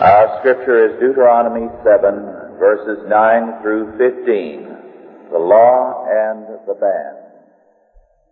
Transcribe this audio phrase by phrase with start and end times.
[0.00, 7.20] Our scripture is Deuteronomy 7, verses 9 through 15, the law and the ban.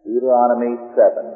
[0.00, 1.28] Deuteronomy 7,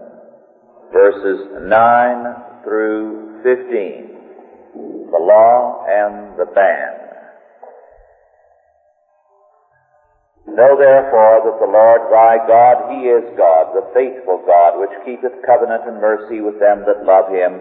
[0.89, 6.97] verses 9 through 15, the law and the ban.
[10.49, 15.45] Know therefore that the Lord thy God, He is God, the faithful God, which keepeth
[15.45, 17.61] covenant and mercy with them that love Him,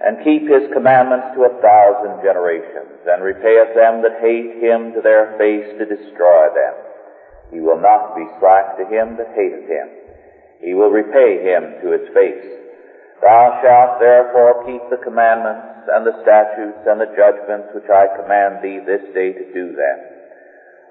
[0.00, 5.02] and keep his commandments to a thousand generations, and repayeth them that hate him to
[5.02, 6.74] their face to destroy them.
[7.50, 9.88] He will not be slack to him that hateth him.
[10.60, 12.46] He will repay him to his face.
[13.22, 18.62] Thou shalt therefore keep the commandments and the statutes and the judgments which I command
[18.62, 19.98] thee this day to do them.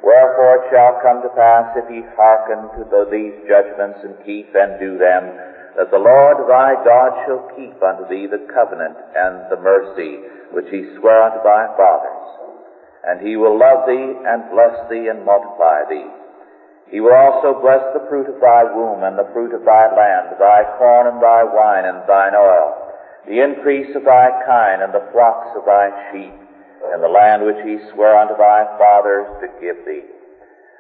[0.04, 4.80] Wherefore it shall come to pass if ye hearken to these judgments and keep and
[4.80, 5.32] do them,
[5.78, 10.66] that the Lord thy God shall keep unto thee the covenant and the mercy which
[10.74, 12.26] he sware unto thy fathers.
[13.06, 16.10] And he will love thee and bless thee and multiply thee.
[16.90, 20.34] He will also bless the fruit of thy womb and the fruit of thy land,
[20.42, 22.74] thy corn and thy wine and thine oil,
[23.30, 26.34] the increase of thy kine and the flocks of thy sheep,
[26.90, 30.10] in the land which he sware unto thy fathers to give thee.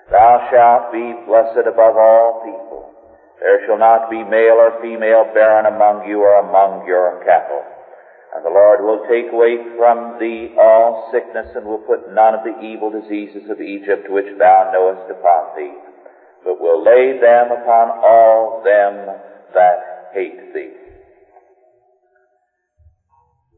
[0.10, 2.97] Thou shalt be blessed above all people.
[3.40, 7.64] There shall not be male or female barren among you or among your cattle.
[8.36, 12.44] And the Lord will take away from thee all sickness and will put none of
[12.44, 15.74] the evil diseases of Egypt which thou knowest upon thee,
[16.44, 19.16] but will lay them upon all them
[19.54, 20.74] that hate thee.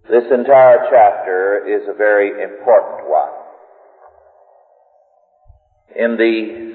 [0.10, 3.30] This entire chapter is a very important one.
[5.96, 6.69] In the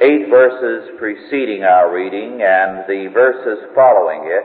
[0.00, 4.44] eight verses preceding our reading and the verses following it,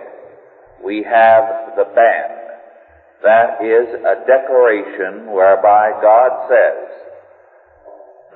[0.83, 2.29] we have the ban.
[3.23, 7.05] That is a declaration whereby God says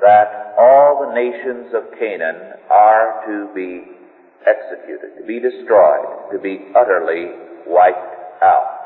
[0.02, 3.84] that all the nations of Canaan are to be
[4.48, 7.36] executed, to be destroyed, to be utterly
[7.68, 8.80] wiped out.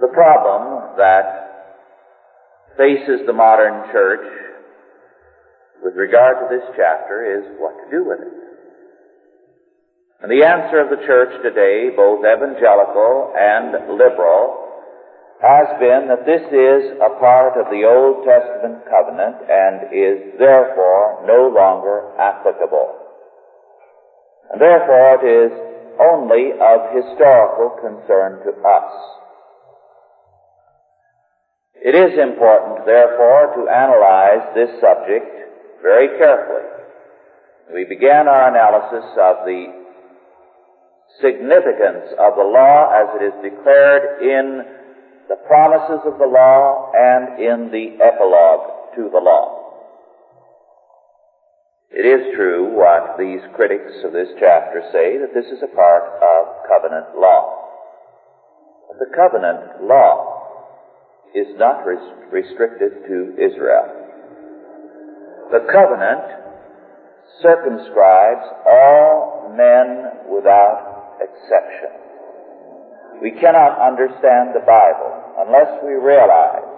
[0.00, 1.47] The problem that
[2.78, 4.22] faces the modern church
[5.82, 8.38] with regard to this chapter is what to do with it.
[10.22, 14.66] And the answer of the church today, both evangelical and liberal,
[15.42, 21.22] has been that this is a part of the Old Testament covenant and is therefore
[21.26, 22.98] no longer applicable.
[24.50, 25.52] And therefore it is
[26.02, 28.90] only of historical concern to us.
[31.80, 35.26] It is important, therefore, to analyze this subject
[35.82, 36.66] very carefully.
[37.72, 39.78] We began our analysis of the
[41.20, 44.64] significance of the law as it is declared in
[45.28, 49.58] the promises of the law and in the epilogue to the law.
[51.90, 56.04] It is true what these critics of this chapter say that this is a part
[56.22, 57.54] of covenant law.
[58.98, 60.37] The covenant law
[61.34, 63.98] is not res- restricted to Israel.
[65.50, 66.24] The covenant
[67.42, 71.90] circumscribes all men without exception.
[73.22, 76.68] We cannot understand the Bible unless we realize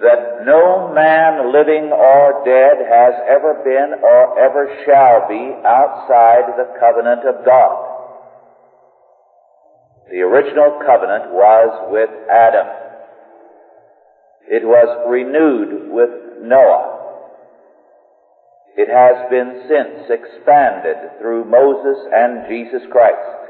[0.00, 6.74] that no man living or dead has ever been or ever shall be outside the
[6.80, 7.94] covenant of God.
[10.10, 12.83] The original covenant was with Adam.
[14.48, 16.94] It was renewed with Noah.
[18.76, 23.44] It has been since expanded through Moses and Jesus Christ.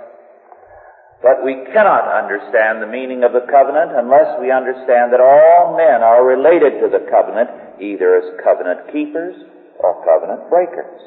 [1.25, 6.05] But we cannot understand the meaning of the covenant unless we understand that all men
[6.05, 9.33] are related to the covenant, either as covenant keepers
[9.81, 11.01] or covenant breakers.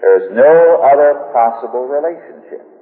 [0.00, 2.73] There is no other possible relationship.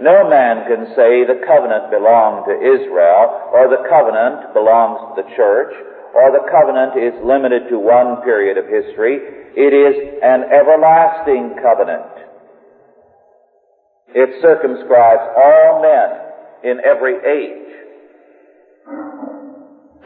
[0.00, 5.28] No man can say the covenant belonged to Israel, or the covenant belongs to the
[5.36, 5.72] church,
[6.16, 9.20] or the covenant is limited to one period of history.
[9.54, 9.94] It is
[10.24, 12.16] an everlasting covenant.
[14.14, 16.10] It circumscribes all men
[16.64, 17.70] in every age.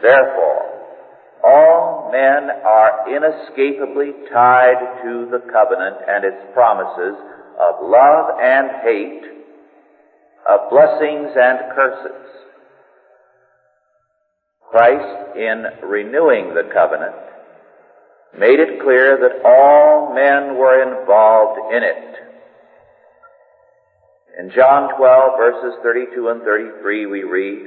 [0.01, 0.75] Therefore,
[1.43, 7.15] all men are inescapably tied to the covenant and its promises
[7.59, 9.34] of love and hate,
[10.49, 12.25] of blessings and curses.
[14.69, 17.15] Christ, in renewing the covenant,
[18.37, 22.15] made it clear that all men were involved in it.
[24.37, 27.65] In John 12 verses 32 and 33 we read,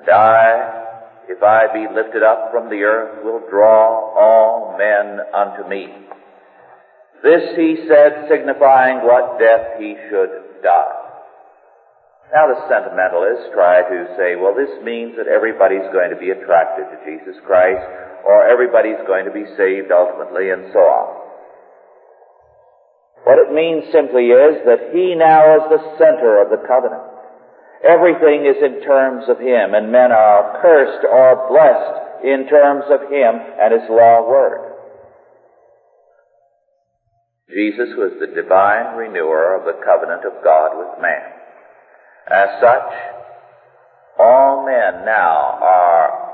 [0.00, 0.84] And I,
[1.28, 5.86] if I be lifted up from the earth, will draw all men unto me.
[7.22, 11.01] This he said, signifying what death he should die.
[12.32, 16.88] Now the sentimentalists try to say, well, this means that everybody's going to be attracted
[16.88, 17.84] to Jesus Christ,
[18.24, 21.08] or everybody's going to be saved ultimately, and so on.
[23.28, 27.04] What it means simply is that He now is the center of the covenant.
[27.84, 33.12] Everything is in terms of Him, and men are cursed or blessed in terms of
[33.12, 34.72] Him and His law word.
[37.52, 41.41] Jesus was the divine renewer of the covenant of God with man.
[42.30, 42.92] As such,
[44.18, 46.32] all men now are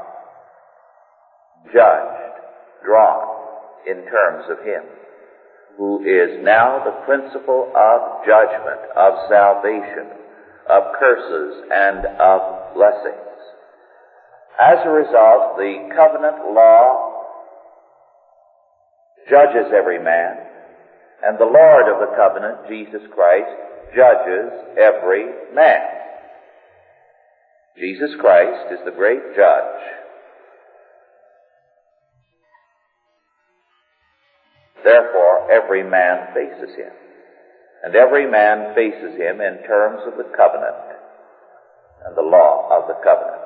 [1.72, 2.40] judged,
[2.84, 3.38] drawn
[3.86, 4.84] in terms of Him,
[5.76, 10.12] who is now the principle of judgment, of salvation,
[10.68, 13.24] of curses, and of blessings.
[14.60, 17.14] As a result, the covenant law
[19.30, 20.36] judges every man,
[21.24, 25.98] and the Lord of the covenant, Jesus Christ, judges every man.
[27.78, 29.82] Jesus Christ is the great judge.
[34.84, 36.92] Therefore, every man faces him.
[37.84, 40.98] And every man faces him in terms of the covenant
[42.04, 43.42] and the law of the covenant.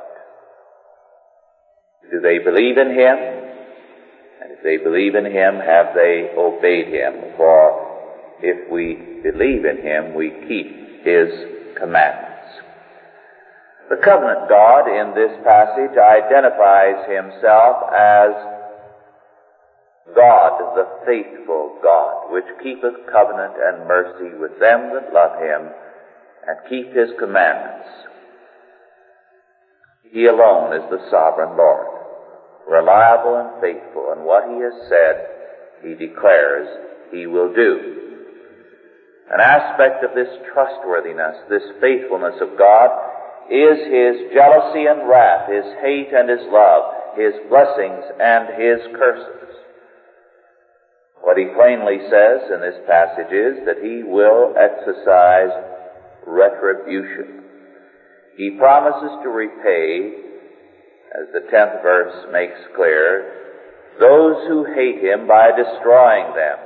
[2.11, 3.17] Do they believe in him?
[4.43, 7.37] And if they believe in him, have they obeyed him?
[7.37, 7.82] For
[8.43, 11.31] if we believe in him, we keep his
[11.79, 12.33] commandments.
[13.89, 18.31] The covenant God in this passage identifies himself as
[20.15, 25.71] God, the faithful God, which keepeth covenant and mercy with them that love him
[26.49, 27.89] and keep his commandments.
[30.11, 31.87] He alone is the sovereign Lord,
[32.69, 35.29] reliable and faithful, and what he has said,
[35.83, 36.69] he declares
[37.11, 38.02] he will do.
[39.31, 42.91] An aspect of this trustworthiness, this faithfulness of God,
[43.51, 49.43] is his jealousy and wrath, his hate and his love, his blessings and his curses.
[51.23, 55.55] What he plainly says in this passage is that he will exercise
[56.27, 57.45] retribution.
[58.37, 60.19] He promises to repay,
[61.15, 63.39] as the tenth verse makes clear,
[64.01, 66.59] those who hate him by destroying them.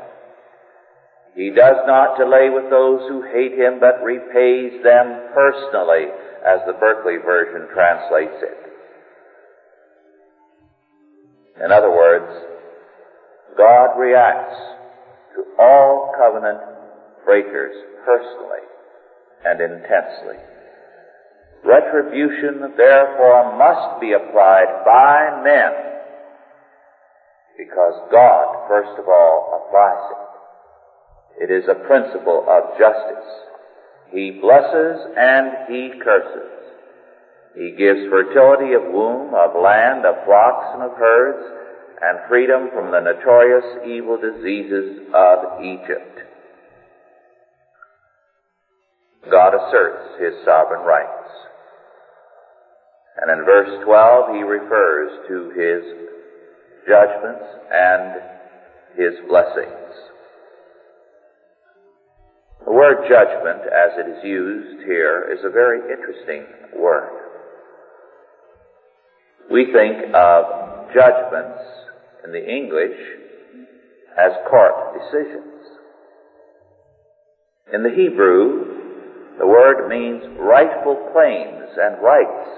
[1.36, 6.08] He does not delay with those who hate him, but repays them personally,
[6.40, 8.66] as the Berkeley version translates it.
[11.62, 12.32] In other words,
[13.56, 14.56] God reacts
[15.36, 16.60] to all covenant
[17.26, 18.64] breakers personally
[19.44, 20.40] and intensely.
[21.64, 25.72] Retribution, therefore, must be applied by men
[27.58, 30.25] because God, first of all, applies it.
[31.40, 33.28] It is a principle of justice.
[34.10, 36.56] He blesses and he curses.
[37.54, 41.44] He gives fertility of womb, of land, of flocks and of herds,
[42.02, 46.20] and freedom from the notorious evil diseases of Egypt.
[49.30, 51.28] God asserts his sovereign rights.
[53.20, 55.82] And in verse 12 he refers to his
[56.86, 58.20] judgments and
[58.94, 60.15] his blessings.
[62.66, 66.44] The word judgment, as it is used here, is a very interesting
[66.76, 67.12] word.
[69.48, 71.62] We think of judgments
[72.24, 72.98] in the English
[74.18, 75.62] as court decisions.
[77.72, 82.50] In the Hebrew, the word means rightful claims and rights.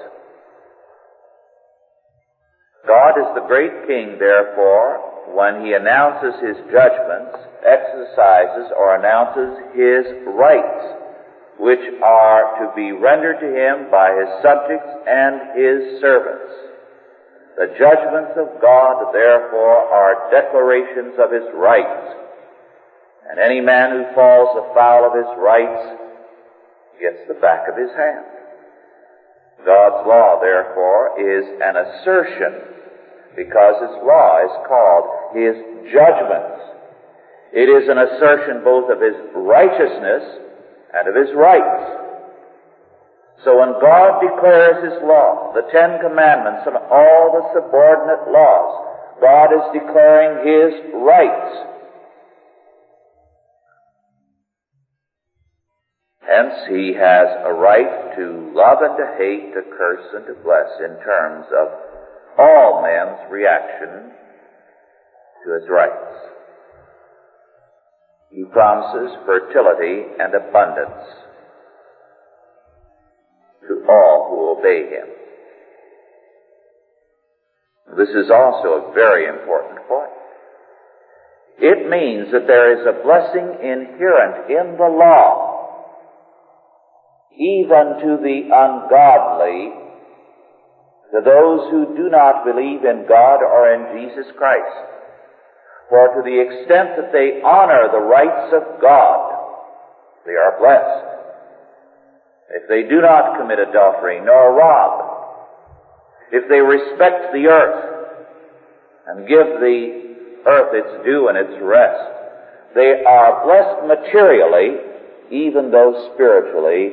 [2.86, 10.04] God is the great king, therefore, when he announces his judgments, exercises or announces his
[10.26, 10.98] rights,
[11.58, 16.68] which are to be rendered to him by his subjects and his servants.
[17.58, 22.14] The judgments of God, therefore, are declarations of his rights.
[23.30, 25.98] And any man who falls afoul of his rights
[27.00, 28.24] gets the back of his hand.
[29.66, 32.78] God's law, therefore, is an assertion
[33.34, 35.56] because his law is called his
[35.92, 36.62] judgments.
[37.52, 40.22] It is an assertion both of his righteousness
[40.94, 42.08] and of his rights.
[43.44, 48.72] So when God declares His law, the Ten Commandments and all the subordinate laws,
[49.20, 51.78] God is declaring His rights.
[56.26, 60.68] Hence, he has a right to love and to hate, to curse and to bless
[60.80, 61.68] in terms of
[62.36, 64.12] all men's reaction
[65.44, 66.28] to his rights.
[68.30, 71.04] He promises fertility and abundance
[73.66, 75.08] to all who obey him.
[77.96, 80.10] This is also a very important point.
[81.58, 85.56] It means that there is a blessing inherent in the law,
[87.32, 89.72] even to the ungodly,
[91.12, 94.97] to those who do not believe in God or in Jesus Christ.
[95.88, 99.34] For to the extent that they honor the rights of God,
[100.26, 101.08] they are blessed.
[102.50, 105.18] If they do not commit adultery nor rob,
[106.32, 108.18] if they respect the earth
[109.06, 110.16] and give the
[110.46, 112.18] earth its due and its rest,
[112.74, 114.76] they are blessed materially,
[115.30, 116.92] even though spiritually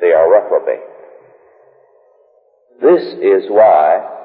[0.00, 0.86] they are reprobate.
[2.80, 4.19] This is why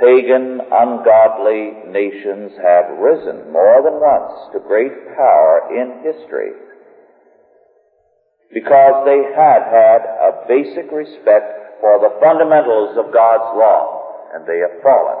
[0.00, 6.52] pagan, ungodly nations have risen more than once to great power in history
[8.52, 14.58] because they had had a basic respect for the fundamentals of God's law, and they
[14.58, 15.20] have fallen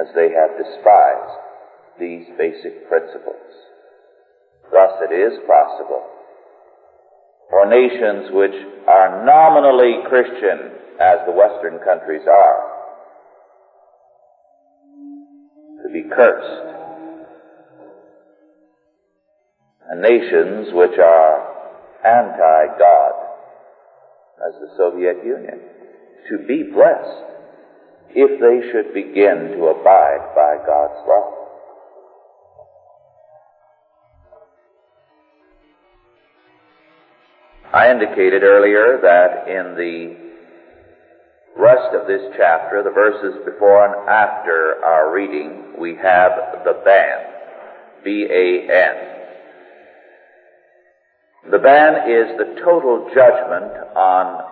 [0.00, 1.36] as they have despised
[1.98, 3.50] these basic principles.
[4.72, 6.19] Thus it is possible
[7.50, 8.54] for nations which
[8.88, 12.70] are nominally Christian, as the Western countries are,
[15.82, 16.70] to be cursed
[19.90, 21.50] and nations which are
[22.04, 23.12] anti-God,
[24.46, 25.60] as the Soviet Union,
[26.30, 27.26] to be blessed
[28.10, 31.39] if they should begin to abide by God's law.
[37.80, 40.14] I indicated earlier that in the
[41.56, 47.24] rest of this chapter, the verses before and after our reading, we have the ban.
[48.04, 48.96] B-A-N.
[51.50, 54.44] The ban is the total judgment on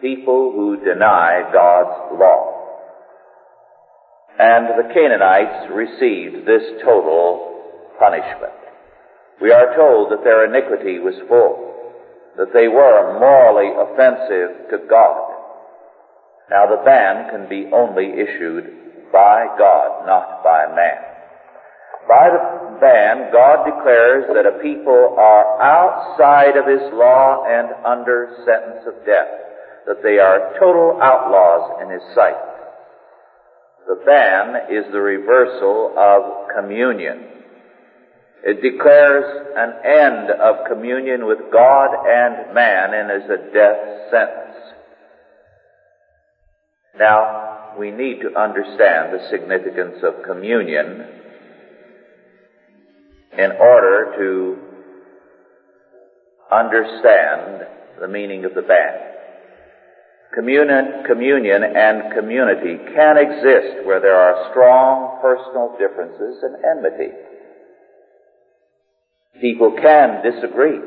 [0.00, 2.64] people who deny God's law.
[4.38, 7.60] And the Canaanites received this total
[7.98, 8.54] punishment.
[9.38, 11.67] We are told that their iniquity was full,
[12.38, 15.34] that they were morally offensive to God.
[16.48, 21.02] Now the ban can be only issued by God, not by man.
[22.08, 28.32] By the ban, God declares that a people are outside of His law and under
[28.46, 29.28] sentence of death,
[29.86, 32.38] that they are total outlaws in His sight.
[33.88, 37.37] The ban is the reversal of communion.
[38.44, 39.24] It declares
[39.56, 44.56] an end of communion with God and man and is a death sentence.
[46.98, 51.04] Now, we need to understand the significance of communion
[53.36, 54.58] in order to
[56.50, 57.66] understand
[58.00, 59.08] the meaning of the ban.
[60.34, 67.12] Communion, communion and community can exist where there are strong personal differences and enmity.
[69.40, 70.78] People can disagree.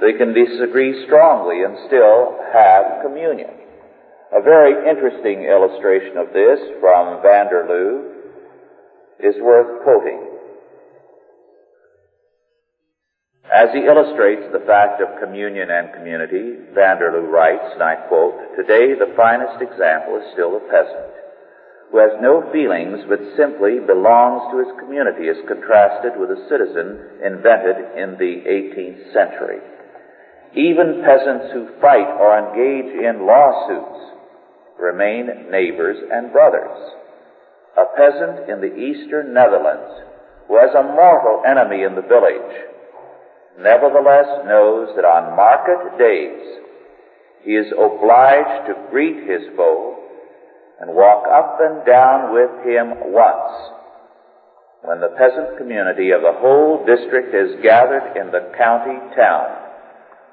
[0.00, 3.50] They can disagree strongly and still have communion.
[4.32, 8.18] A very interesting illustration of this from Van der Leeuw
[9.20, 10.24] is worth quoting.
[13.52, 17.96] As he illustrates the fact of communion and community, Van der Leeuw writes, and I
[18.08, 21.08] quote, Today the finest example is still the peasant,
[21.90, 27.24] who has no feelings but simply belongs to his community as contrasted with a citizen
[27.24, 29.60] invented in the 18th century.
[30.54, 34.16] Even peasants who fight or engage in lawsuits
[34.78, 36.98] remain neighbors and brothers
[37.78, 40.02] a peasant in the eastern Netherlands
[40.48, 42.54] who has a mortal enemy in the village,
[43.58, 46.42] nevertheless knows that on market days
[47.44, 49.97] he is obliged to greet his foe
[50.80, 53.78] and walk up and down with him once
[54.82, 59.50] when the peasant community of the whole district is gathered in the county town,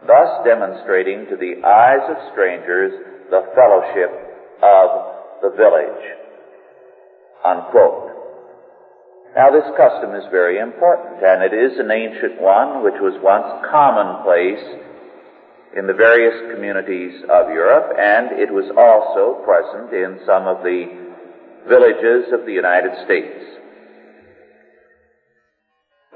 [0.05, 2.93] thus demonstrating to the eyes of strangers
[3.33, 4.13] the fellowship
[4.61, 4.87] of
[5.41, 6.03] the village.
[7.43, 8.13] Unquote.
[9.35, 13.49] Now this custom is very important, and it is an ancient one which was once
[13.67, 14.63] commonplace
[15.75, 20.87] in the various communities of Europe, and it was also present in some of the
[21.67, 23.43] villages of the United States.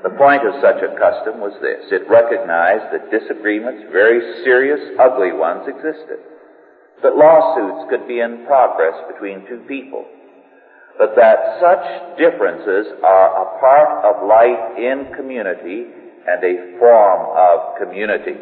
[0.02, 1.92] The point of such a custom was this.
[1.92, 6.24] It recognized that disagreements, very serious, ugly ones, existed.
[7.04, 10.08] That lawsuits could be in progress between two people.
[10.98, 15.88] But that such differences are a part of life in community
[16.28, 18.40] and a form of community.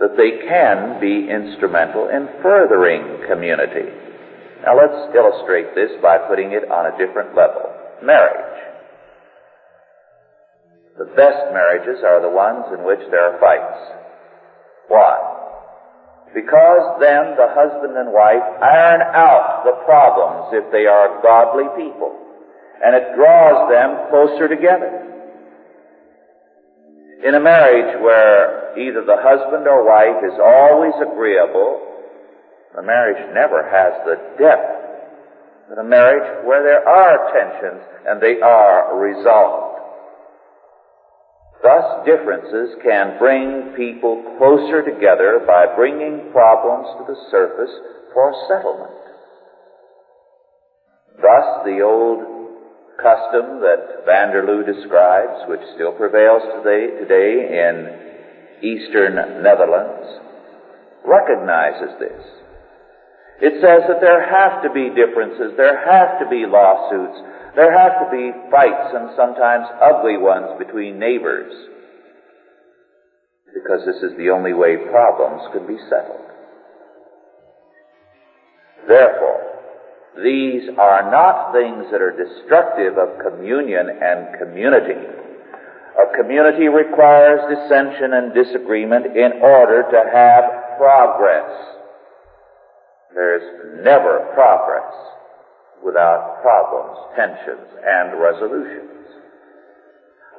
[0.00, 3.90] That they can be instrumental in furthering community.
[4.64, 7.66] Now let's illustrate this by putting it on a different level.
[8.02, 8.52] Marriage.
[10.98, 13.80] The best marriages are the ones in which there are fights.
[14.88, 15.16] Why?
[16.34, 22.16] Because then the husband and wife iron out the problems if they are godly people.
[22.84, 25.11] And it draws them closer together.
[27.22, 31.78] In a marriage where either the husband or wife is always agreeable,
[32.74, 34.82] the marriage never has the depth
[35.68, 39.72] that a marriage where there are tensions and they are resolved.
[41.62, 47.70] Thus, differences can bring people closer together by bringing problems to the surface
[48.12, 48.98] for settlement.
[51.22, 52.31] Thus, the old
[53.02, 57.74] custom that Van der Leeuw describes, which still prevails today, today in
[58.62, 60.06] eastern Netherlands,
[61.04, 62.22] recognizes this.
[63.42, 67.18] It says that there have to be differences, there have to be lawsuits,
[67.56, 71.52] there have to be fights and sometimes ugly ones between neighbors
[73.52, 76.24] because this is the only way problems can be settled.
[78.88, 79.51] Therefore,
[80.16, 85.00] these are not things that are destructive of communion and community.
[85.96, 91.48] A community requires dissension and disagreement in order to have progress.
[93.14, 94.92] There's never progress
[95.84, 99.08] without problems, tensions, and resolutions.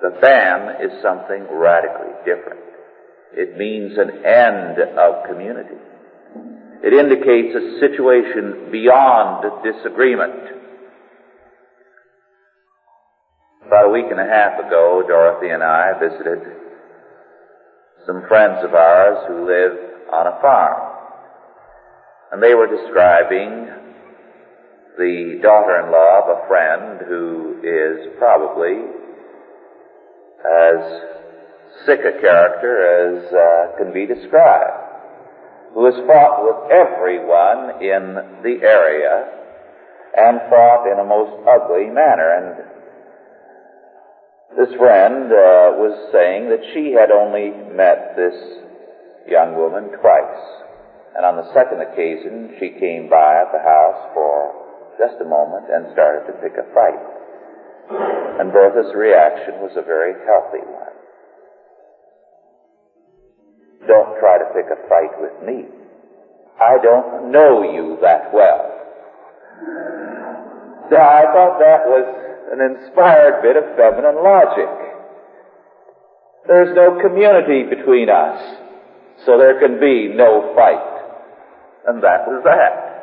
[0.01, 2.61] The ban is something radically different.
[3.33, 5.81] It means an end of community.
[6.83, 10.33] It indicates a situation beyond disagreement.
[13.65, 16.39] About a week and a half ago, Dorothy and I visited
[18.05, 19.71] some friends of ours who live
[20.11, 20.91] on a farm.
[22.33, 23.69] And they were describing
[24.97, 28.83] the daughter-in-law of a friend who is probably
[30.43, 31.01] as
[31.85, 34.82] sick a character as uh, can be described,
[35.73, 39.25] who has fought with everyone in the area
[40.15, 42.29] and fought in a most ugly manner.
[42.37, 42.47] And
[44.53, 48.37] this friend uh, was saying that she had only met this
[49.27, 50.45] young woman twice.
[51.17, 54.53] And on the second occasion, she came by at the house for
[55.01, 57.01] just a moment and started to pick a fight.
[58.39, 60.92] And Bertha's reaction was a very healthy one.
[63.87, 65.65] Don't try to pick a fight with me.
[66.61, 68.73] I don't know you that well.
[70.91, 72.05] I thought that was
[72.51, 74.69] an inspired bit of feminine logic.
[76.47, 78.39] There's no community between us,
[79.25, 80.93] so there can be no fight.
[81.87, 82.93] And that was that.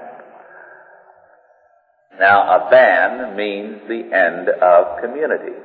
[2.18, 5.56] Now, a ban means the end of community.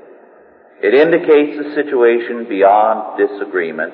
[0.82, 3.94] It indicates a situation beyond disagreement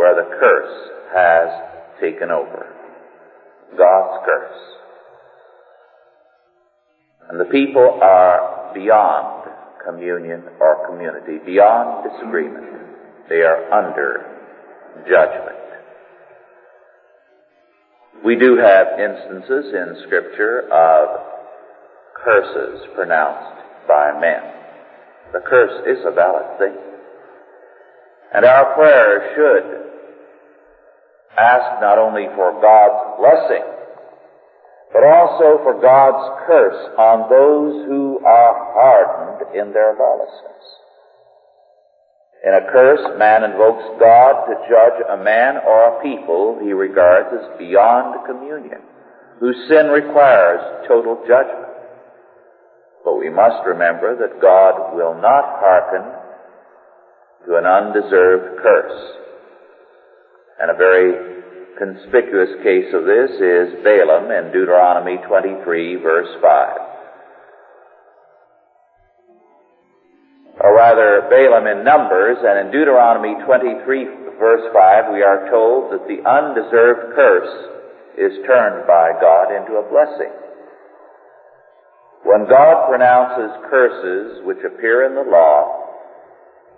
[0.00, 2.64] where the curse has taken over.
[3.76, 4.60] God's curse.
[7.28, 9.50] And the people are beyond
[9.84, 12.64] communion or community, beyond disagreement.
[13.28, 14.24] They are under
[15.04, 15.58] judgment.
[18.24, 21.08] We do have instances in Scripture of
[22.24, 24.40] curses pronounced by men.
[25.34, 26.76] The curse is a valid thing.
[28.32, 29.89] And our prayer should
[31.38, 33.64] ask not only for God's blessing,
[34.92, 40.64] but also for God's curse on those who are hardened in their lawlessness.
[42.42, 47.28] In a curse, man invokes God to judge a man or a people he regards
[47.36, 48.80] as beyond communion,
[49.38, 51.68] whose sin requires total judgment.
[53.04, 56.02] But we must remember that God will not hearken
[57.46, 59.20] to an undeserved curse.
[60.60, 61.40] And a very
[61.80, 66.76] conspicuous case of this is Balaam in Deuteronomy 23 verse 5.
[70.60, 74.04] Or rather, Balaam in Numbers, and in Deuteronomy 23
[74.38, 77.70] verse 5 we are told that the undeserved curse
[78.20, 80.32] is turned by God into a blessing.
[82.24, 85.79] When God pronounces curses which appear in the law,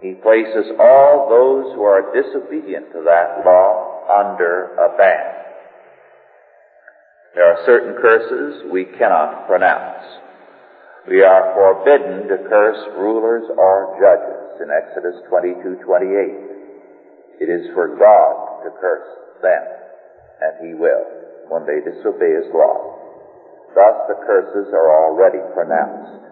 [0.03, 5.31] He places all those who are disobedient to that law under a ban.
[7.37, 10.03] There are certain curses we cannot pronounce.
[11.07, 17.39] We are forbidden to curse rulers or judges in Exodus 22:28.
[17.39, 19.09] It is for God to curse
[19.41, 19.63] them,
[20.43, 21.07] and He will
[21.49, 22.99] when they disobey His law.
[23.75, 26.32] Thus the curses are already pronounced.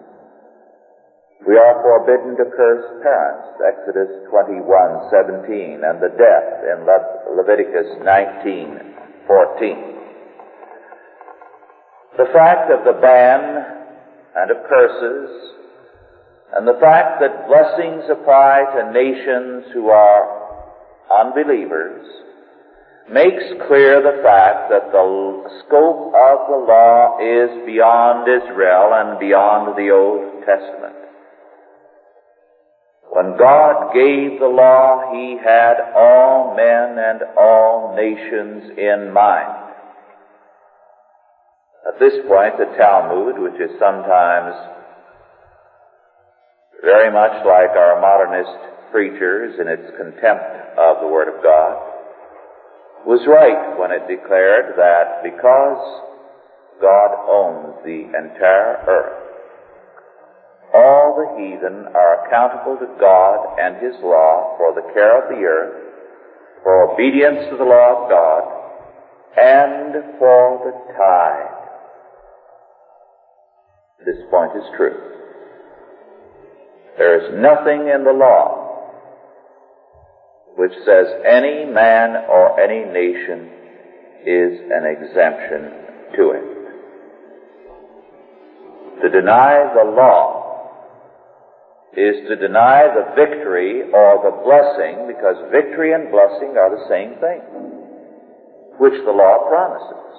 [1.47, 9.97] We are forbidden to curse parents, Exodus 21:17, and the deaf in Le- Leviticus 19:14.
[12.17, 13.65] The fact of the ban
[14.35, 15.55] and of curses,
[16.53, 20.27] and the fact that blessings apply to nations who are
[21.09, 22.05] unbelievers,
[23.09, 29.75] makes clear the fact that the scope of the law is beyond Israel and beyond
[29.75, 31.00] the Old Testament.
[33.11, 39.73] When God gave the law, He had all men and all nations in mind.
[41.85, 44.55] At this point, the Talmud, which is sometimes
[46.81, 51.83] very much like our modernist preachers in its contempt of the Word of God,
[53.05, 55.83] was right when it declared that because
[56.79, 59.20] God owns the entire earth,
[60.73, 65.43] all the heathen are accountable to God and His law for the care of the
[65.43, 65.73] earth,
[66.63, 68.43] for obedience to the law of God,
[69.37, 71.61] and for the tithe.
[74.05, 74.97] This point is true.
[76.97, 78.61] There is nothing in the law
[80.57, 83.49] which says any man or any nation
[84.25, 85.71] is an exemption
[86.15, 86.45] to it.
[89.01, 90.40] To deny the law
[91.97, 97.19] is to deny the victory or the blessing, because victory and blessing are the same
[97.19, 97.43] thing,
[98.79, 100.11] which the law promises.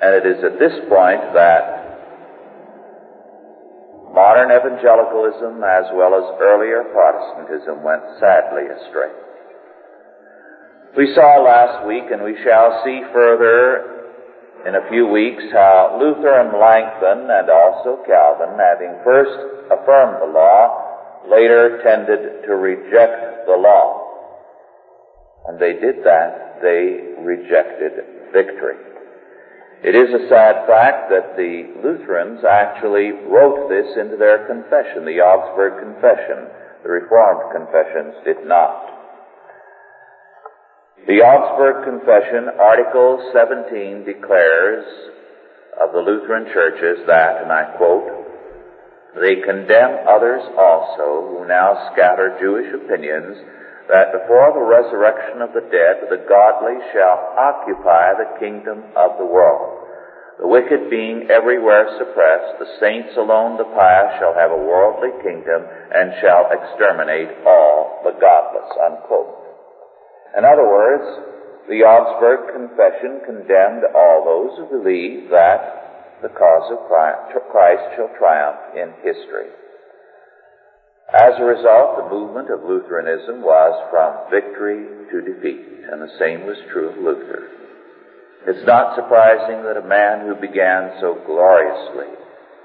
[0.00, 1.88] And it is at this point that
[4.12, 9.12] modern evangelicalism as well as earlier Protestantism went sadly astray.
[10.96, 13.97] We saw last week and we shall see further
[14.66, 19.38] in a few weeks how Luther and Melanchthon and also Calvin, having first
[19.70, 24.04] affirmed the law, later tended to reject the law.
[25.46, 28.76] And they did that, they rejected victory.
[29.82, 35.22] It is a sad fact that the Lutherans actually wrote this into their confession, the
[35.22, 36.50] Augsburg Confession.
[36.82, 38.97] The Reformed confessions did not.
[41.06, 44.84] The Augsburg Confession, Article 17, declares
[45.80, 48.18] of the Lutheran churches that, and I quote,
[49.16, 53.40] they condemn others also who now scatter Jewish opinions
[53.88, 59.24] that before the resurrection of the dead, the godly shall occupy the kingdom of the
[59.24, 59.88] world.
[60.38, 65.64] The wicked being everywhere suppressed, the saints alone, the pious, shall have a worldly kingdom
[65.66, 68.70] and shall exterminate all the godless.
[68.76, 69.37] Unquote.
[70.36, 71.04] In other words,
[71.68, 78.74] the Augsburg Confession condemned all those who believe that the cause of Christ shall triumph
[78.74, 79.48] in history.
[81.08, 86.44] As a result, the movement of Lutheranism was from victory to defeat, and the same
[86.44, 87.48] was true of Luther.
[88.46, 92.12] It's not surprising that a man who began so gloriously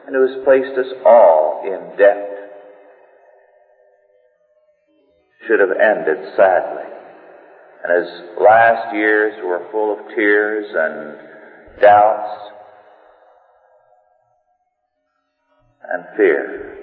[0.06, 2.30] and who has placed us all in debt
[5.48, 7.03] should have ended sadly.
[7.84, 12.52] And his last years were full of tears and doubts
[15.92, 16.74] and fear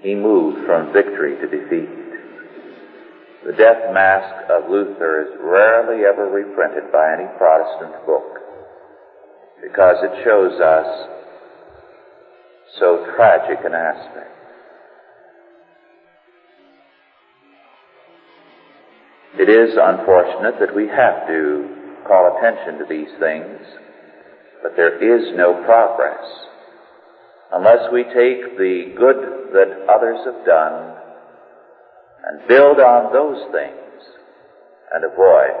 [0.00, 1.88] he moved from victory to defeat.
[3.44, 8.38] The death mask of Luther is rarely ever reprinted by any Protestant book
[9.62, 11.08] because it shows us
[12.78, 14.37] so tragic an aspect.
[19.38, 23.60] It is unfortunate that we have to call attention to these things,
[24.62, 26.26] but there is no progress
[27.52, 30.96] unless we take the good that others have done
[32.26, 34.02] and build on those things
[34.92, 35.54] and avoid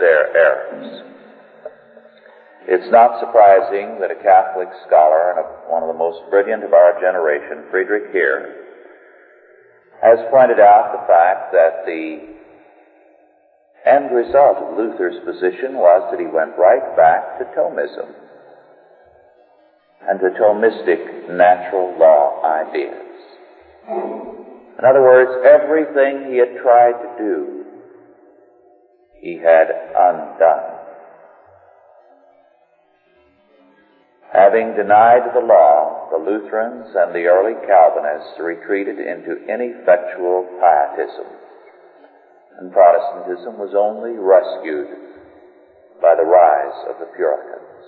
[0.00, 1.02] their errors.
[2.66, 6.72] It's not surprising that a Catholic scholar and a, one of the most brilliant of
[6.72, 8.56] our generation, Friedrich Heer,
[10.00, 12.32] has pointed out the fact that the
[13.86, 18.14] end result of Luther's position was that he went right back to Thomism.
[20.08, 23.12] and to Thomistic natural law ideas.
[23.88, 27.64] In other words, everything he had tried to do,
[29.20, 30.78] he had undone.
[34.32, 41.26] Having denied the law, the Lutherans and the early Calvinists retreated into ineffectual pietism,
[42.58, 44.88] and Protestantism was only rescued
[46.00, 47.86] by the rise of the Puritans.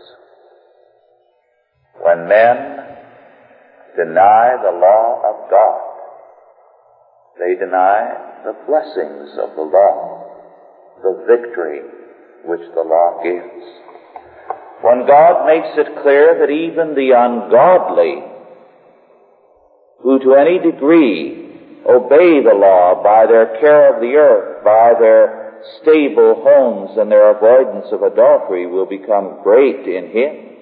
[2.00, 2.56] When men
[3.96, 5.80] deny the law of God,
[7.38, 10.24] they deny the blessings of the law,
[11.02, 11.80] the victory
[12.44, 13.64] which the law gives.
[14.82, 18.22] When God makes it clear that even the ungodly,
[20.02, 21.43] who to any degree
[21.86, 27.36] obey the law by their care of the earth, by their stable homes and their
[27.36, 30.56] avoidance of adultery, will become great in Him,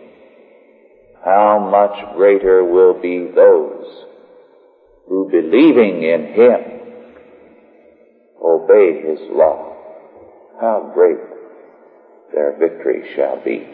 [1.24, 4.04] how much greater will be those
[5.08, 6.72] who believing in Him
[8.42, 9.76] obey His law.
[10.60, 11.18] How great
[12.32, 13.66] their victory shall be.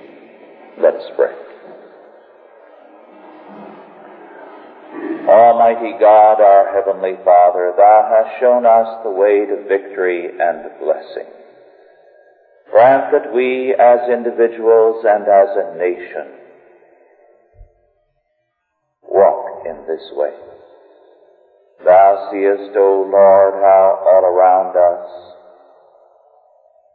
[0.81, 1.48] Let us pray.
[5.29, 11.29] Almighty God, our Heavenly Father, Thou hast shown us the way to victory and blessing.
[12.71, 16.33] Grant that we as individuals and as a nation
[19.03, 20.33] walk in this way.
[21.85, 25.35] Thou seest, O Lord, how all around us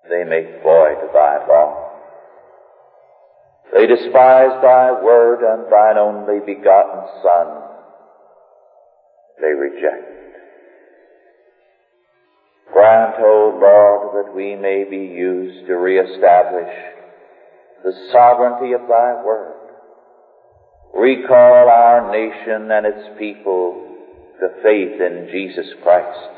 [0.10, 1.91] they make void thy law.
[3.74, 7.62] They despise thy word and thine only begotten Son.
[9.39, 10.10] They reject.
[12.72, 16.74] Grant, O Lord, that we may be used to reestablish
[17.84, 19.56] the sovereignty of thy word.
[20.93, 23.98] Recall our nation and its people
[24.39, 26.30] to faith in Jesus Christ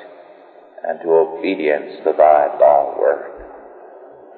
[0.88, 3.36] and to obedience to thy law word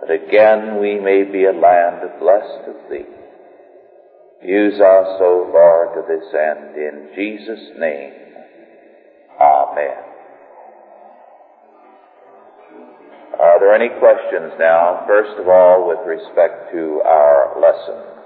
[0.01, 3.05] that again we may be a land blessed of thee.
[4.43, 6.75] Use us, O Lord, to this end.
[6.75, 8.13] In Jesus' name,
[13.39, 15.03] Are there any questions now?
[15.05, 18.16] First of all, with respect to our lesson.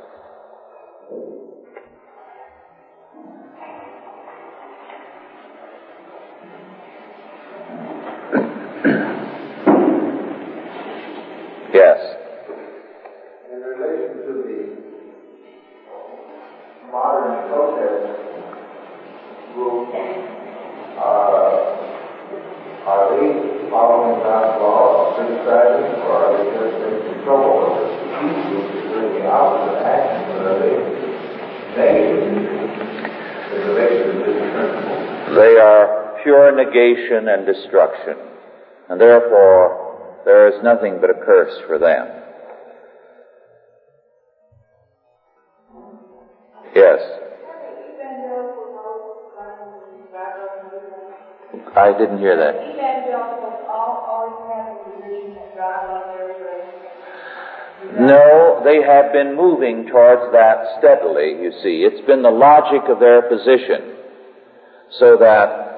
[37.18, 38.18] And destruction,
[38.90, 42.08] and therefore there is nothing but a curse for them.
[46.76, 47.00] Yes.
[51.76, 52.72] I didn't hear that.
[58.00, 61.84] No, they have been moving towards that steadily, you see.
[61.84, 63.96] It's been the logic of their position.
[65.00, 65.71] So that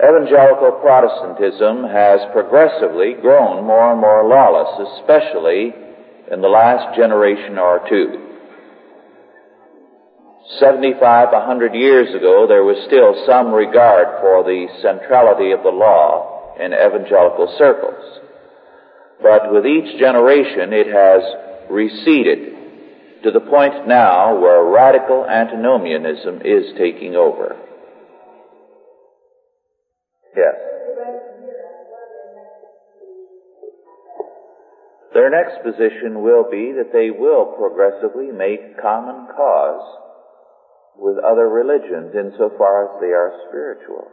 [0.00, 5.74] evangelical Protestantism has progressively grown more and more lawless, especially
[6.32, 8.30] in the last generation or two.
[10.58, 15.70] 75, a hundred years ago, there was still some regard for the centrality of the
[15.70, 18.20] law in evangelical circles.
[19.22, 21.22] But with each generation, it has
[21.70, 27.56] receded to the point now where radical antinomianism is taking over.
[30.36, 30.54] Yes.
[35.12, 39.98] Their next position will be that they will progressively make common cause
[40.96, 44.08] with other religions insofar as they are spiritual.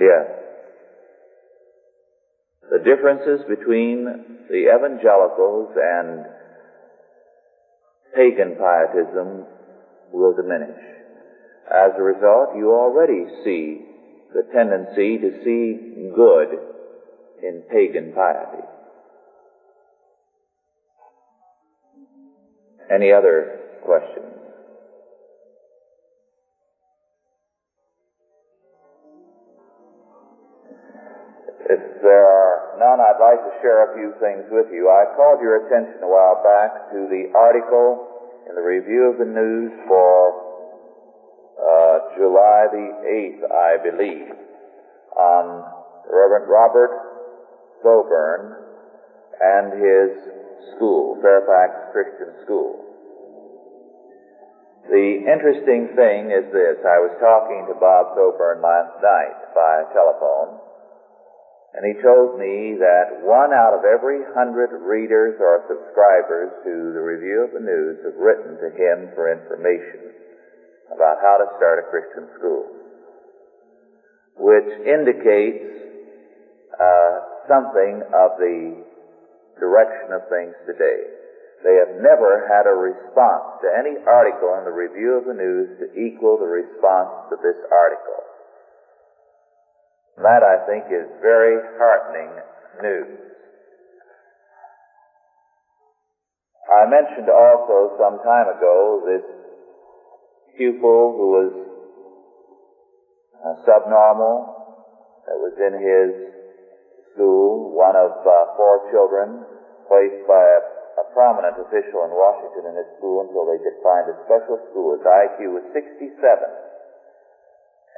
[0.00, 0.26] Yes.
[2.70, 4.04] The differences between
[4.48, 6.24] the evangelicals and
[8.14, 9.44] pagan pietism
[10.12, 10.93] will diminish.
[11.70, 13.80] As a result, you already see
[14.34, 16.48] the tendency to see good
[17.42, 18.62] in pagan piety.
[22.90, 24.26] Any other questions?
[31.64, 34.90] If there are none, I'd like to share a few things with you.
[34.90, 38.04] I called your attention a while back to the article
[38.48, 40.43] in the Review of the News for
[42.16, 44.30] July the 8th, I believe,
[45.16, 45.64] on
[46.10, 46.90] Reverend Robert
[47.82, 48.56] Thoburn
[49.40, 50.10] and his
[50.76, 52.80] school, Fairfax Christian School.
[54.88, 56.76] The interesting thing is this.
[56.84, 60.60] I was talking to Bob Thoburn last night by telephone,
[61.72, 67.00] and he told me that one out of every hundred readers or subscribers to the
[67.00, 70.23] Review of the News have written to him for information
[70.92, 72.68] about how to start a Christian school,
[74.36, 75.64] which indicates
[76.80, 77.14] uh,
[77.48, 78.84] something of the
[79.58, 81.06] direction of things today.
[81.62, 85.68] They have never had a response to any article in the Review of the News
[85.80, 88.20] to equal the response to this article.
[90.20, 92.30] That, I think, is very heartening
[92.82, 93.18] news.
[96.68, 99.24] I mentioned also some time ago this
[100.56, 101.52] pupil who was
[103.44, 104.54] uh, subnormal
[105.26, 106.10] that was in his
[107.14, 109.44] school, one of uh, four children
[109.88, 114.06] placed by a a prominent official in Washington in his school until they could find
[114.06, 114.94] a special school.
[114.94, 116.14] His IQ was 67.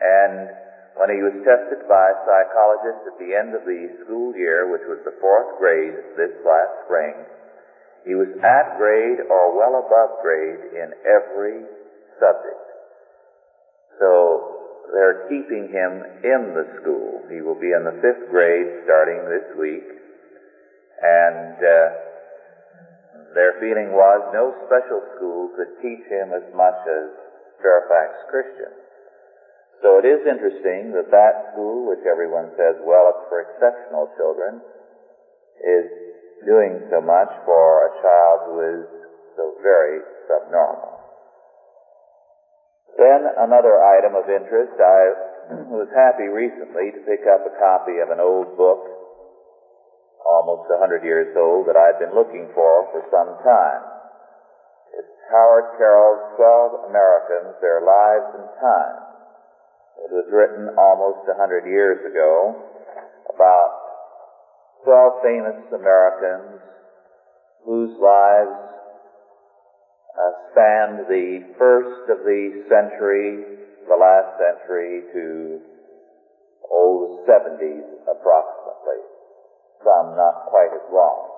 [0.01, 0.49] And
[0.97, 4.85] when he was tested by a psychologist at the end of the school year, which
[4.89, 7.13] was the fourth grade this last spring,
[8.09, 11.69] he was at grade or well above grade in every
[12.21, 12.67] subject.
[13.99, 14.57] So
[14.93, 17.25] they're keeping him in the school.
[17.33, 19.89] He will be in the fifth grade starting this week.
[21.03, 21.89] And uh,
[23.35, 27.05] their feeling was no special school could teach him as much as
[27.61, 28.73] Fairfax Christian.
[29.85, 34.61] So it is interesting that that school, which everyone says, well, it's for exceptional children,
[35.61, 35.89] is
[36.49, 38.85] doing so much for a child who is
[39.37, 40.96] so very subnormal.
[42.97, 45.01] Then another item of interest, I
[45.69, 48.97] was happy recently to pick up a copy of an old book
[50.27, 53.83] almost a hundred years old that I'd been looking for for some time.
[54.99, 59.07] It's Howard Carroll's Twelve Americans, Their Lives and Times.
[60.03, 62.59] It was written almost a hundred years ago
[63.31, 63.71] about
[64.85, 66.65] twelve famous Americans
[67.65, 68.76] whose lives
[70.17, 75.61] uh, spanned the first of the century, the last century, to
[76.73, 79.01] oh, the 70s approximately
[79.87, 81.31] some not quite as long.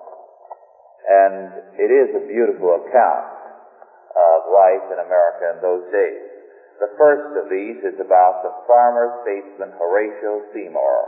[1.05, 3.29] And it is a beautiful account
[4.09, 6.25] of life in America in those days.
[6.81, 10.99] The first of these is about the farmer statesman Horatio Seymour,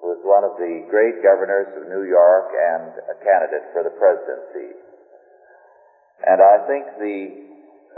[0.00, 3.94] who was one of the great governors of New York and a candidate for the
[3.98, 4.81] presidency.
[6.22, 7.20] And I think the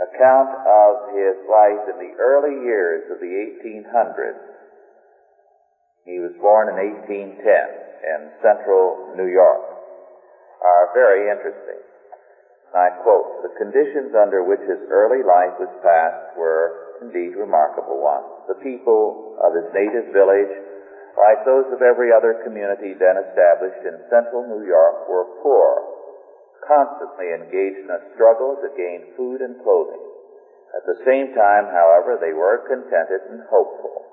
[0.01, 3.33] account of his life in the early years of the
[3.63, 4.43] 1800s,
[6.05, 9.75] he was born in 1810, in central New York
[10.65, 11.81] are very interesting.
[12.75, 18.27] I quote, the conditions under which his early life was passed were indeed remarkable ones.
[18.51, 20.51] The people of his native village,
[21.15, 25.94] like those of every other community then established in central New York, were poor,
[26.67, 30.01] constantly engaged in a struggle to gain food and clothing.
[30.75, 34.05] At the same time, however, they were contented and hopeful.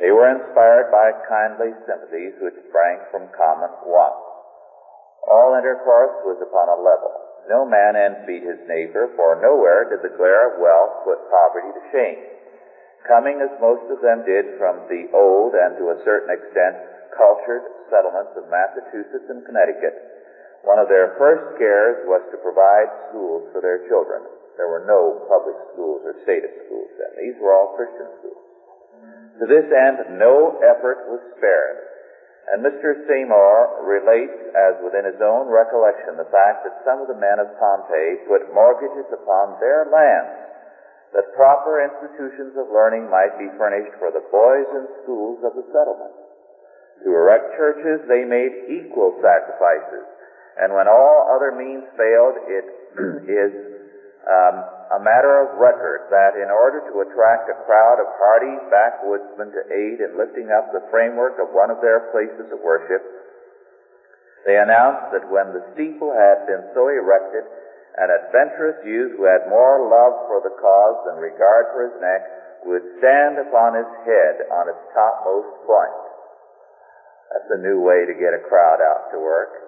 [0.00, 4.24] They were inspired by kindly sympathies which sprang from common wants.
[5.26, 7.12] All intercourse was upon a level.
[7.50, 11.82] No man envied his neighbor, for nowhere did the glare of wealth put poverty to
[11.92, 12.20] shame.
[13.08, 16.76] Coming as most of them did from the old and to a certain extent
[17.16, 20.17] cultured settlements of Massachusetts and Connecticut,
[20.68, 24.20] one of their first cares was to provide schools for their children.
[24.60, 27.16] There were no public schools or stated schools then.
[27.24, 28.44] These were all Christian schools.
[29.40, 31.78] To this end, no effort was spared.
[32.52, 33.00] And Mr.
[33.08, 37.48] Seymour relates, as within his own recollection, the fact that some of the men of
[37.56, 40.52] Pompey put mortgages upon their lands
[41.16, 45.64] that proper institutions of learning might be furnished for the boys and schools of the
[45.72, 46.12] settlement.
[47.04, 50.17] To erect churches, they made equal sacrifices.
[50.58, 52.66] And when all other means failed, it
[53.30, 53.52] is
[54.26, 54.56] um,
[54.98, 59.62] a matter of record that in order to attract a crowd of hardy backwoodsmen to
[59.70, 63.00] aid in lifting up the framework of one of their places of worship,
[64.46, 67.46] they announced that when the steeple had been so erected,
[67.98, 72.22] an adventurous youth who had more love for the cause than regard for his neck
[72.64, 75.98] would stand upon his head on its topmost point.
[77.30, 79.67] That's a new way to get a crowd out to work.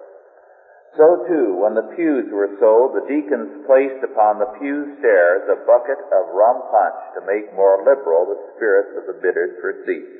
[0.99, 5.63] So too, when the pews were sold, the deacons placed upon the pew stairs a
[5.63, 10.19] bucket of rum punch to make more liberal the spirits of the bidders for seats.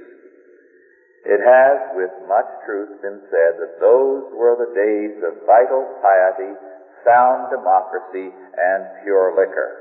[1.27, 6.55] It has, with much truth, been said that those were the days of vital piety,
[7.03, 9.71] sound democracy, and pure liquor.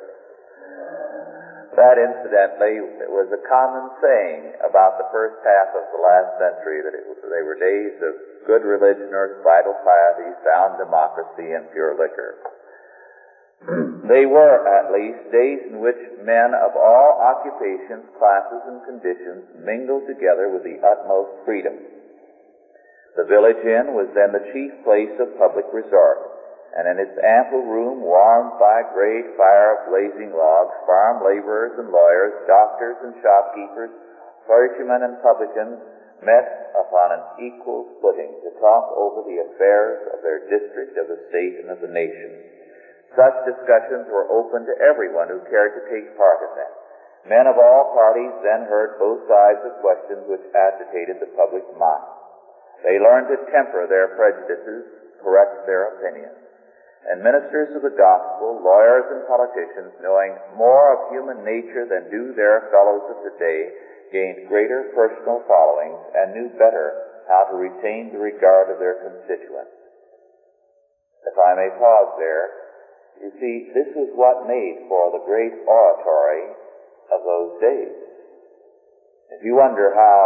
[1.79, 6.99] That, incidentally, was a common saying about the first half of the last century, that
[6.99, 12.37] it, they were days of good religion or vital piety, sound democracy, and pure liquor.
[14.09, 20.09] they were, at least, days in which men of all occupations, classes, and conditions mingled
[20.09, 21.77] together with the utmost freedom.
[23.17, 26.31] The village inn was then the chief place of public resort
[26.71, 31.75] and in its ample room, warmed by a great fire of blazing logs, farm laborers
[31.83, 33.91] and lawyers, doctors and shopkeepers,
[34.47, 35.83] clergymen and publicans
[36.23, 41.21] met upon an equal footing to talk over the affairs of their district, of the
[41.33, 42.31] state, and of the nation.
[43.17, 46.73] Such discussions were open to everyone who cared to take part in them.
[47.27, 52.07] Men of all parties then heard both sides of questions which agitated the public mind.
[52.85, 54.89] They learned to temper their prejudices,
[55.21, 56.50] correct their opinions
[57.09, 62.37] and ministers of the gospel, lawyers and politicians, knowing more of human nature than do
[62.37, 63.73] their fellows of today,
[64.13, 69.81] gained greater personal followings and knew better how to retain the regard of their constituents.
[71.25, 72.47] If I may pause there,
[73.23, 76.53] you see, this is what made for the great oratory
[77.13, 77.95] of those days.
[79.31, 80.23] If you wonder how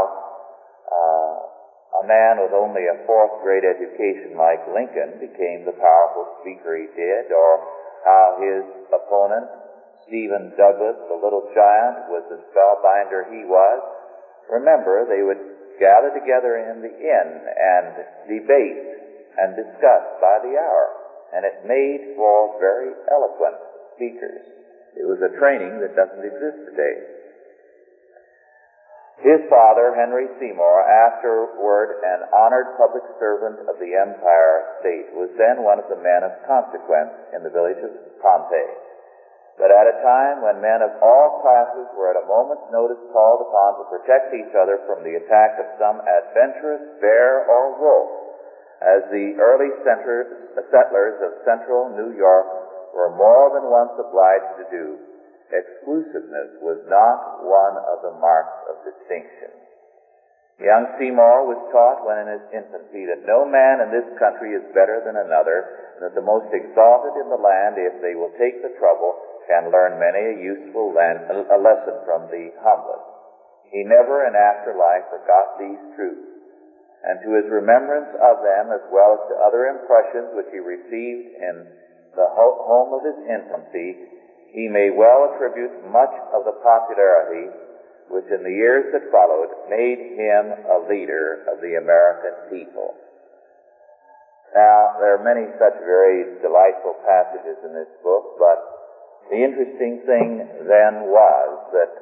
[0.89, 1.54] uh,
[1.95, 6.91] a man with only a fourth grade education like Lincoln became the powerful speaker he
[6.99, 7.63] did, or
[8.03, 9.47] how his opponent,
[10.07, 13.81] Stephen Douglas, the little giant, was the spellbinder he was.
[14.51, 15.41] Remember, they would
[15.79, 17.95] gather together in the inn and
[18.27, 18.85] debate
[19.39, 20.87] and discuss by the hour,
[21.35, 23.59] and it made for very eloquent
[23.97, 24.43] speakers.
[24.95, 26.97] It was a training that doesn't exist today.
[29.23, 35.63] His father, Henry Seymour, afterward an honored public servant of the Empire State, was then
[35.63, 38.69] one of the men of consequence in the village of Pompey.
[39.55, 43.47] But at a time when men of all classes were at a moment's notice called
[43.47, 48.11] upon to protect each other from the attack of some adventurous bear or wolf,
[48.83, 52.51] as the early settlers of central New York
[52.93, 54.99] were more than once obliged to do,
[55.53, 59.53] exclusiveness was not one of the marks of distinction.
[60.63, 64.63] Young Seymour was taught when in his infancy that no man in this country is
[64.71, 68.63] better than another, and that the most exalted in the land, if they will take
[68.63, 69.19] the trouble,
[69.51, 73.09] can learn many a useful a lesson from the humblest.
[73.75, 76.31] He never in after life forgot these truths,
[77.03, 81.35] and to his remembrance of them, as well as to other impressions which he received
[81.35, 81.67] in
[82.15, 84.23] the home of his infancy,
[84.55, 87.51] he may well attribute much of the popularity
[88.09, 92.95] which in the years that followed made him a leader of the American people.
[94.55, 98.63] Now, there are many such very delightful passages in this book, but
[99.33, 101.93] the interesting thing then was that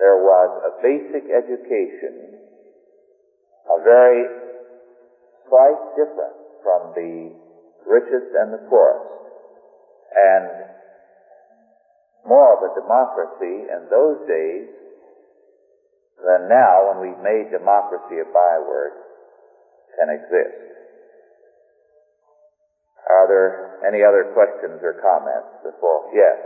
[0.00, 2.40] there was a basic education,
[3.68, 4.24] a very
[5.50, 7.34] slight difference from the
[7.84, 9.12] richest and the poorest.
[10.14, 10.73] And
[12.26, 14.68] more of a democracy in those days
[16.24, 18.92] than now when we've made democracy a byword
[19.98, 20.64] can exist.
[23.04, 26.08] Are there any other questions or comments before?
[26.16, 26.40] Yes.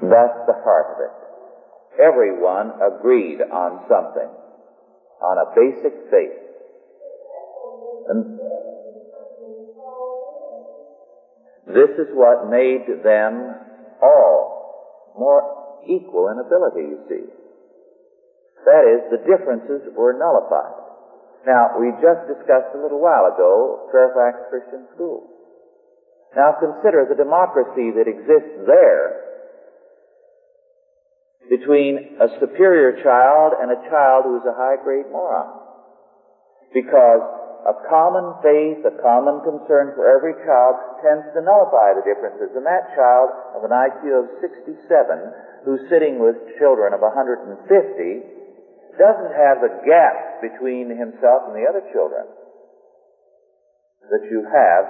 [0.00, 1.29] That's the heart of it
[1.98, 4.30] everyone agreed on something,
[5.20, 6.38] on a basic faith.
[8.08, 8.38] And
[11.66, 13.54] this is what made them
[14.02, 17.24] all more equal in ability, you see.
[18.64, 20.76] That is, the differences were nullified.
[21.46, 25.30] Now, we just discussed a little while ago Fairfax Christian School.
[26.36, 29.19] Now consider the democracy that exists there
[31.50, 35.50] between a superior child and a child who is a high grade moron.
[36.70, 37.26] Because
[37.66, 42.54] a common faith, a common concern for every child tends to nullify the differences.
[42.54, 44.78] And that child of an IQ of 67
[45.66, 47.58] who's sitting with children of 150
[48.96, 52.30] doesn't have the gap between himself and the other children.
[54.10, 54.84] that you have,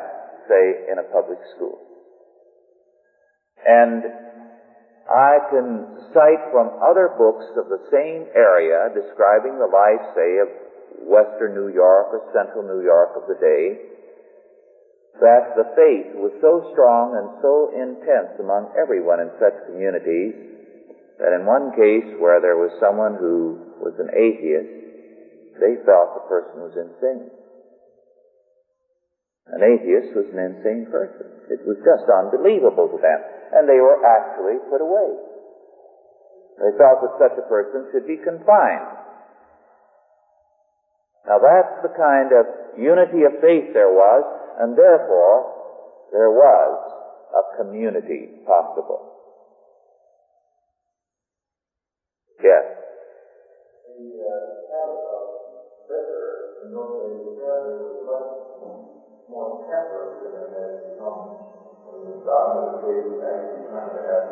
[0.48, 1.76] say, in a public school.
[3.66, 4.29] And
[5.10, 10.48] I can cite from other books of the same area describing the life, say, of
[11.02, 13.90] western New York or central New York of the day,
[15.18, 20.32] that the faith was so strong and so intense among everyone in such communities
[21.18, 26.24] that in one case where there was someone who was an atheist, they felt the
[26.30, 27.28] person was insane.
[29.50, 31.26] An atheist was an insane person.
[31.50, 33.20] It was just unbelievable to them.
[33.50, 35.10] And they were actually put away.
[36.62, 39.00] They felt that such a person should be confined.
[41.26, 42.46] Now that's the kind of
[42.78, 44.22] unity of faith there was,
[44.60, 45.50] and therefore
[46.12, 46.78] there was
[47.34, 49.10] a community possible.
[52.42, 52.64] Yes.
[53.98, 54.24] The
[58.24, 58.39] uh,
[59.30, 61.38] more temperate than it has become.
[61.86, 64.24] When the dominant faith is actually trying to have.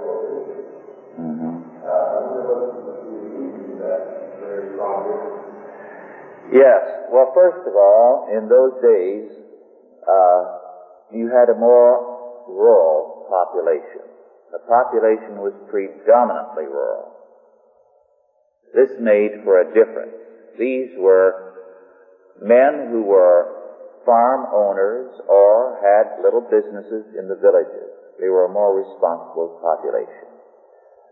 [1.19, 1.55] Mm-hmm.
[1.83, 5.39] Uh, I wonder what you that very strong difference.
[6.55, 6.83] Yes.
[7.11, 9.27] Well, first of all, in those days,
[10.07, 10.41] uh,
[11.15, 14.07] you had a more rural population.
[14.53, 17.13] The population was predominantly rural.
[18.75, 20.15] This made for a difference.
[20.59, 21.55] These were
[22.41, 23.68] men who were
[24.09, 27.93] farm owners or had little businesses in the villages.
[28.17, 30.33] They were a more responsible population.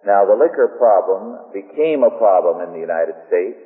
[0.08, 3.60] Now, the liquor problem became a problem in the United States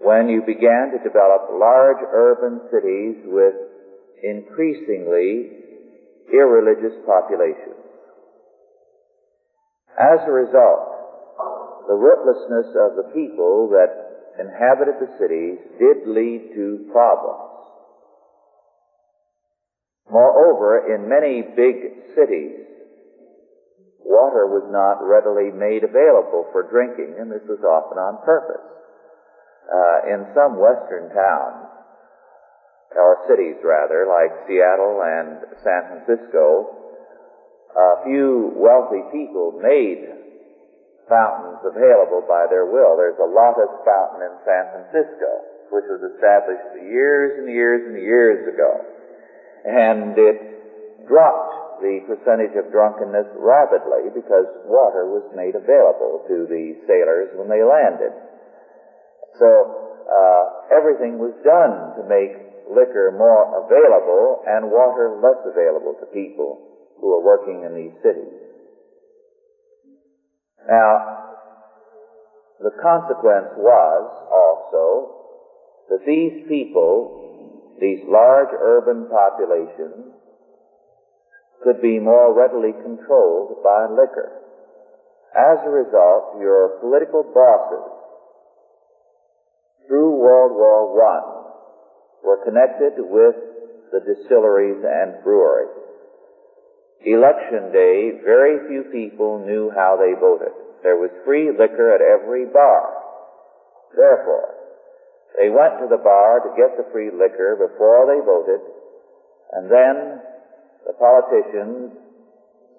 [0.00, 3.54] when you began to develop large urban cities with
[4.24, 5.52] increasingly
[6.32, 7.84] irreligious populations.
[10.00, 16.88] As a result, the rootlessness of the people that inhabited the cities did lead to
[16.92, 17.55] problems.
[20.10, 22.62] Moreover, in many big cities,
[24.06, 28.62] water was not readily made available for drinking, and this was often on purpose.
[29.66, 31.66] Uh, in some western towns,
[32.94, 36.70] or cities rather, like Seattle and San Francisco,
[37.74, 40.06] a few wealthy people made
[41.10, 42.94] fountains available by their will.
[42.94, 45.30] There's a Lotta's fountain in San Francisco,
[45.74, 48.95] which was established years and years and years ago.
[49.66, 50.38] And it
[51.10, 57.50] dropped the percentage of drunkenness rapidly because water was made available to the sailors when
[57.50, 58.14] they landed.
[59.42, 59.50] So,
[60.06, 62.32] uh, everything was done to make
[62.70, 66.62] liquor more available and water less available to people
[67.00, 68.46] who are working in these cities.
[70.66, 71.16] Now,
[72.58, 75.16] the consequence was also
[75.90, 77.25] that these people,
[77.80, 80.14] these large urban populations,
[81.62, 84.42] could be more readily controlled by liquor.
[85.34, 87.92] As a result, your political bosses
[89.86, 93.36] through World War I were connected with
[93.92, 95.86] the distilleries and breweries.
[97.04, 100.52] Election day, very few people knew how they voted.
[100.82, 102.94] There was free liquor at every bar.
[103.94, 104.55] Therefore,
[105.34, 108.62] they went to the bar to get the free liquor before they voted,
[109.52, 110.22] and then
[110.86, 111.92] the politicians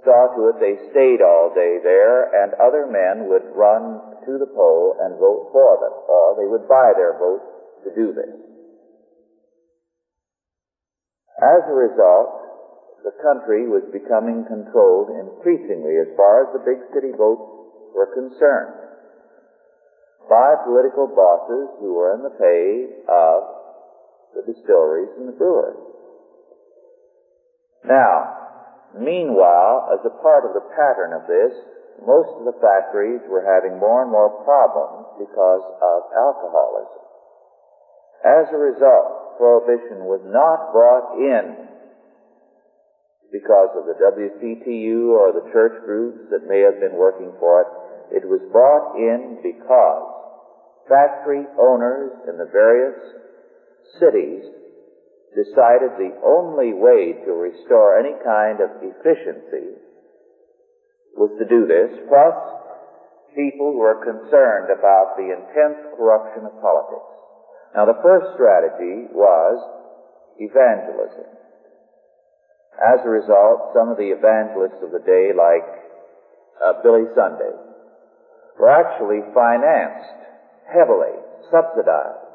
[0.02, 4.50] saw to it they stayed all day there, and other men would run to the
[4.56, 7.46] poll and vote for them, or they would buy their votes
[7.84, 8.34] to do this.
[11.38, 12.42] As a result,
[13.06, 17.46] the country was becoming controlled increasingly as far as the big city votes
[17.94, 18.87] were concerned
[20.30, 22.68] by political bosses who were in the pay
[23.08, 23.40] of
[24.36, 25.80] the distilleries and the breweries.
[27.88, 31.56] Now, meanwhile, as a part of the pattern of this,
[32.06, 37.04] most of the factories were having more and more problems because of alcoholism.
[38.22, 41.68] As a result, prohibition was not brought in
[43.32, 47.70] because of the WCTU or the church groups that may have been working for it.
[48.18, 50.17] It was brought in because
[50.90, 52.98] factory owners in the various
[54.00, 54.44] cities
[55.36, 59.78] decided the only way to restore any kind of efficiency
[61.14, 62.36] was to do this, plus
[63.36, 67.14] people were concerned about the intense corruption of politics.
[67.76, 69.58] Now the first strategy was
[70.38, 71.38] evangelism.
[72.78, 75.66] As a result, some of the evangelists of the day, like
[76.62, 77.54] uh, Billy Sunday,
[78.58, 80.18] were actually financed
[80.72, 81.16] heavily,
[81.52, 82.28] subsidized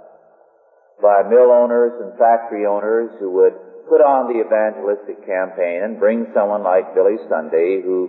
[1.00, 3.54] by mill owners and factory owners who would
[3.90, 8.08] put on the evangelistic campaign and bring someone like Billy Sunday who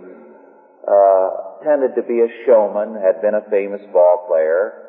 [0.86, 4.84] uh, tended to be a showman, had been a famous ball player,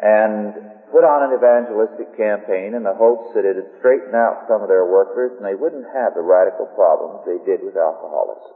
[0.00, 0.54] and
[0.94, 4.70] put on an evangelistic campaign in the hopes that it would straighten out some of
[4.70, 8.54] their workers and they wouldn't have the radical problems they did with alcoholism.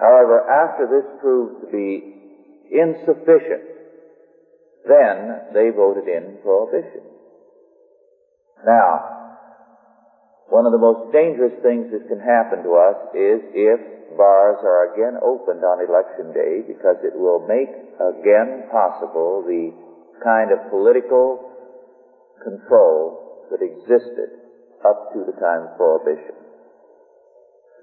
[0.00, 2.19] However, after this proved to be
[2.70, 3.66] insufficient,
[4.86, 7.02] then they voted in prohibition.
[8.64, 9.20] Now,
[10.48, 13.80] one of the most dangerous things that can happen to us is if
[14.18, 17.70] bars are again opened on election day because it will make
[18.02, 19.70] again possible the
[20.24, 21.50] kind of political
[22.42, 24.40] control that existed
[24.84, 26.34] up to the time of Prohibition.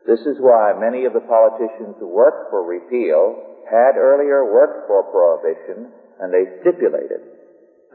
[0.05, 5.03] This is why many of the politicians who worked for repeal had earlier worked for
[5.11, 7.22] Prohibition and they stipulated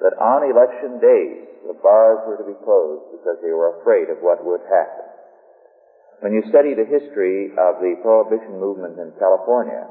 [0.01, 4.19] that on election days the bars were to be closed because they were afraid of
[4.21, 5.07] what would happen.
[6.21, 9.87] When you study the history of the Prohibition movement in California,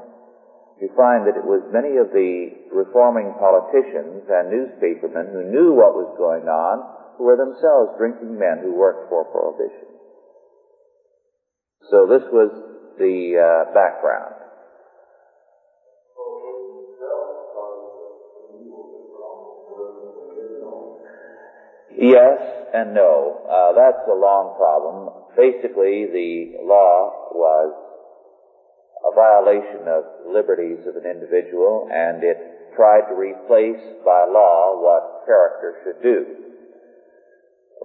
[0.80, 5.94] you find that it was many of the reforming politicians and newspapermen who knew what
[5.94, 6.82] was going on
[7.16, 9.88] who were themselves drinking men who worked for Prohibition.
[11.90, 12.50] So this was
[12.98, 14.41] the uh, background.
[22.02, 22.42] Yes
[22.74, 23.46] and no.
[23.46, 25.14] Uh, that's a long problem.
[25.38, 27.70] Basically, the law was
[29.06, 35.26] a violation of liberties of an individual, and it tried to replace by law what
[35.30, 36.26] character should do.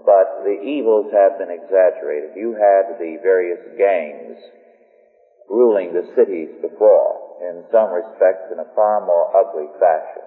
[0.01, 2.37] But the evils have been exaggerated.
[2.37, 4.37] You had the various gangs
[5.49, 10.26] ruling the cities before, in some respects in a far more ugly fashion.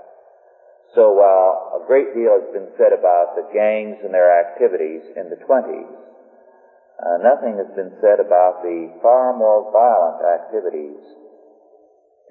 [0.95, 5.31] So while a great deal has been said about the gangs and their activities in
[5.31, 5.87] the 20s,
[7.01, 10.99] uh, nothing has been said about the far more violent activities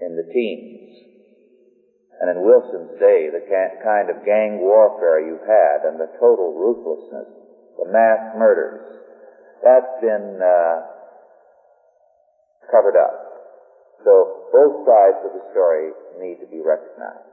[0.02, 0.92] in the teens.
[2.20, 7.32] And in Wilson's day, the kind of gang warfare you had and the total ruthlessness,
[7.80, 8.84] the mass murders,
[9.64, 10.84] that's been uh,
[12.70, 13.16] covered up.
[14.04, 17.29] So both sides of the story need to be recognized.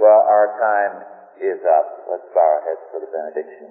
[0.00, 0.94] Well, our time
[1.40, 1.86] is up.
[2.10, 3.70] Let's bow our heads for the benediction.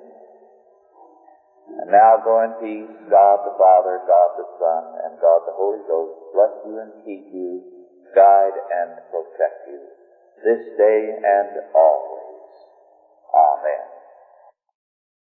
[1.81, 2.93] And now go in peace.
[3.09, 7.25] God the Father, God the Son, and God the Holy Ghost bless you and keep
[7.31, 7.61] you,
[8.13, 9.79] guide and protect you
[10.43, 12.41] this day and always.
[13.33, 13.90] Amen.